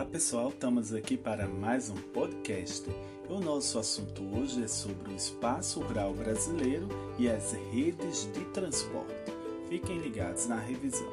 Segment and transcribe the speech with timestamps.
[0.00, 2.88] Olá pessoal, estamos aqui para mais um podcast.
[3.28, 6.88] O nosso assunto hoje é sobre o espaço rural brasileiro
[7.18, 9.30] e as redes de transporte.
[9.68, 11.06] Fiquem ligados na revisão.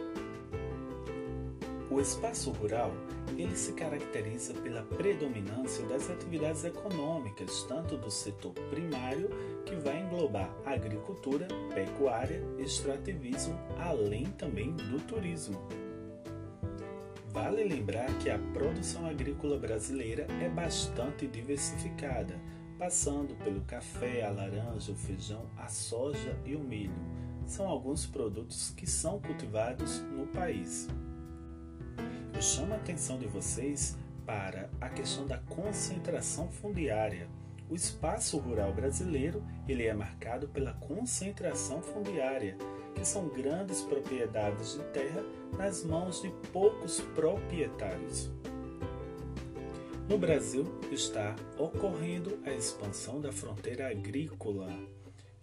[1.92, 2.94] O espaço rural
[3.38, 9.30] ele se caracteriza pela predominância das atividades econômicas, tanto do setor primário,
[9.66, 15.62] que vai englobar agricultura, pecuária, extrativismo, além também do turismo.
[17.40, 22.36] Vale lembrar que a produção agrícola brasileira é bastante diversificada,
[22.80, 26.96] passando pelo café, a laranja, o feijão, a soja e o milho.
[27.46, 30.88] São alguns produtos que são cultivados no país.
[32.34, 33.96] Eu chamo a atenção de vocês
[34.26, 37.30] para a questão da concentração fundiária.
[37.70, 42.58] O espaço rural brasileiro ele é marcado pela concentração fundiária
[42.96, 45.24] que são grandes propriedades de terra
[45.58, 48.32] nas mãos de poucos proprietários.
[50.10, 54.70] No Brasil está ocorrendo a expansão da fronteira agrícola,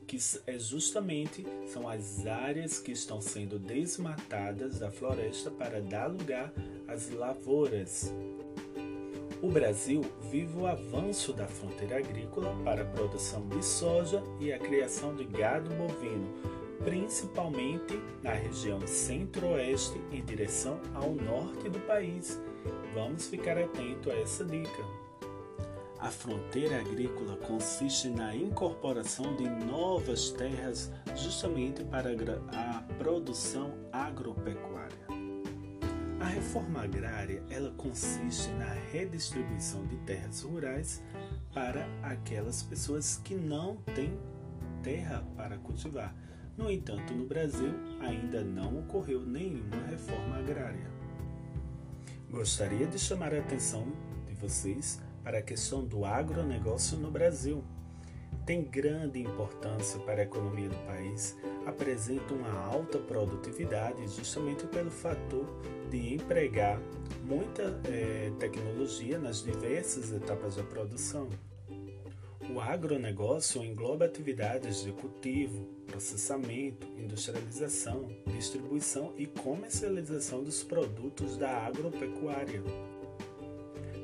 [0.07, 6.53] que é justamente são as áreas que estão sendo desmatadas da floresta para dar lugar
[6.89, 8.13] às lavouras.
[9.45, 10.01] O Brasil
[10.31, 15.25] vive o avanço da fronteira agrícola para a produção de soja e a criação de
[15.27, 16.33] gado bovino,
[16.83, 22.41] principalmente na região centro-oeste em direção ao norte do país.
[22.95, 24.83] Vamos ficar atento a essa dica.
[25.99, 32.13] A fronteira agrícola consiste na incorporação de novas terras justamente para
[32.49, 35.04] a produção agropecuária.
[36.25, 41.03] A reforma agrária, ela consiste na redistribuição de terras rurais
[41.53, 44.19] para aquelas pessoas que não têm
[44.83, 46.17] terra para cultivar,
[46.57, 50.91] no entanto, no Brasil ainda não ocorreu nenhuma reforma agrária.
[52.31, 53.93] Gostaria de chamar a atenção
[54.27, 57.63] de vocês para a questão do agronegócio no Brasil.
[58.47, 61.35] Tem grande importância para a economia do país,
[61.65, 65.47] apresenta uma alta produtividade justamente pelo fator
[65.91, 66.79] de empregar
[67.25, 71.27] muita é, tecnologia nas diversas etapas da produção.
[72.55, 82.63] O agronegócio engloba atividades de cultivo, processamento, industrialização, distribuição e comercialização dos produtos da agropecuária.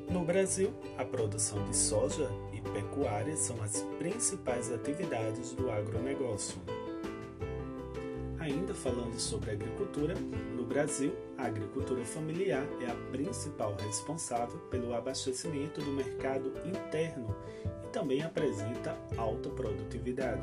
[0.09, 2.27] No Brasil, a produção de soja
[2.65, 6.59] e pecuária são as principais atividades do agronegócio.
[8.39, 10.15] Ainda falando sobre agricultura,
[10.55, 17.35] no Brasil, a agricultura familiar é a principal responsável pelo abastecimento do mercado interno
[17.91, 20.41] também apresenta alta produtividade.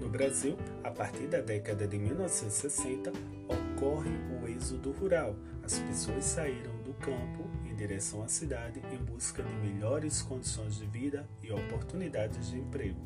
[0.00, 3.12] No Brasil, a partir da década de 1960,
[3.48, 4.10] ocorre
[4.40, 5.34] o êxodo rural.
[5.64, 7.45] As pessoas saíram do campo
[7.76, 13.00] direção à cidade em busca de melhores condições de vida e oportunidades de emprego.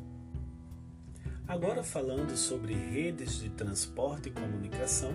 [1.47, 5.13] Agora, falando sobre redes de transporte e comunicação,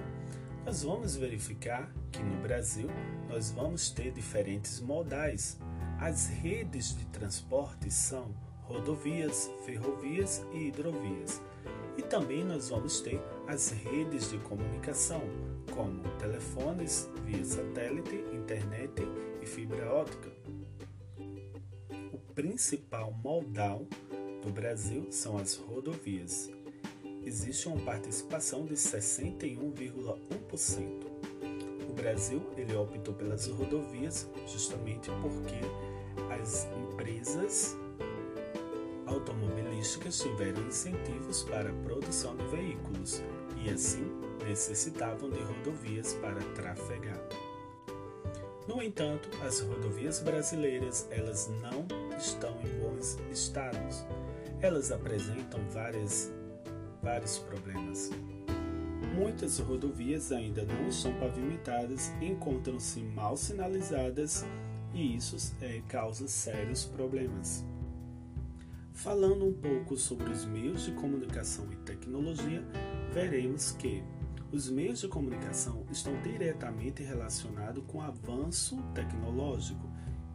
[0.65, 2.89] nós vamos verificar que no Brasil
[3.29, 5.59] nós vamos ter diferentes modais
[5.99, 8.35] as redes de transporte são
[8.65, 11.41] rodovias, ferrovias e hidrovias.
[11.97, 15.23] E também nós vamos ter as redes de comunicação,
[15.75, 19.03] como telefones via satélite, internet
[19.41, 20.31] e fibra óptica.
[22.13, 23.87] O principal modal
[24.43, 26.51] do Brasil são as rodovias.
[27.25, 31.17] Existe uma participação de 61,1%.
[31.97, 35.57] Brasil ele optou pelas rodovias justamente porque
[36.41, 37.77] as empresas
[39.07, 43.23] automobilísticas tiveram incentivos para a produção de veículos
[43.65, 44.05] e assim
[44.47, 47.21] necessitavam de rodovias para trafegar.
[48.69, 51.87] No entanto, as rodovias brasileiras elas não
[52.17, 54.05] estão em bons estados.
[54.61, 56.33] Elas apresentam várias,
[57.03, 58.11] vários problemas.
[59.15, 64.45] Muitas rodovias ainda não estão pavimentadas, encontram-se mal sinalizadas
[64.93, 67.65] e isso é, causa sérios problemas.
[68.97, 72.65] Falando um pouco sobre os meios de comunicação e tecnologia,
[73.13, 74.03] veremos que
[74.51, 79.87] os meios de comunicação estão diretamente relacionados com o avanço tecnológico,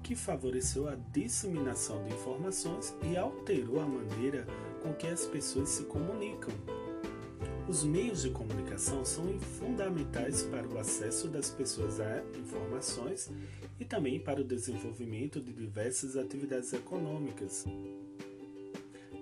[0.04, 4.46] que favoreceu a disseminação de informações e alterou a maneira
[4.82, 6.54] com que as pessoas se comunicam
[7.68, 13.32] os meios de comunicação são fundamentais para o acesso das pessoas a informações
[13.80, 17.66] e também para o desenvolvimento de diversas atividades econômicas.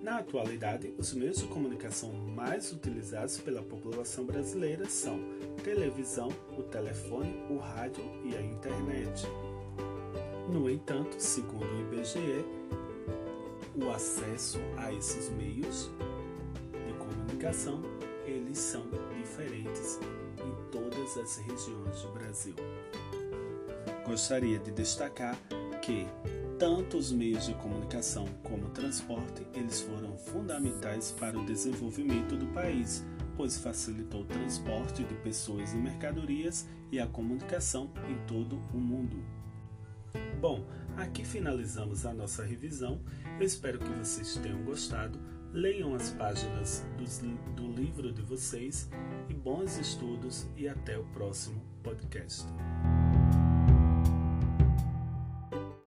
[0.02, 5.20] Na atualidade, os meios de comunicação mais utilizados pela população brasileira são
[5.62, 9.26] televisão, o telefone, o rádio e a internet.
[10.48, 12.44] No entanto, segundo o IBGE,
[13.76, 15.90] o acesso a esses meios
[16.86, 17.82] de comunicação,
[18.24, 18.82] eles são
[19.14, 20.00] diferentes
[20.38, 22.54] em todas as regiões do Brasil.
[24.06, 25.38] Gostaria de destacar
[25.82, 26.06] que
[26.60, 32.46] tanto os meios de comunicação como o transporte, eles foram fundamentais para o desenvolvimento do
[32.48, 33.02] país,
[33.34, 39.24] pois facilitou o transporte de pessoas e mercadorias e a comunicação em todo o mundo.
[40.38, 40.66] Bom,
[40.98, 43.00] aqui finalizamos a nossa revisão.
[43.38, 45.18] Eu espero que vocês tenham gostado.
[45.54, 48.90] Leiam as páginas do, do livro de vocês
[49.30, 52.44] e bons estudos e até o próximo podcast.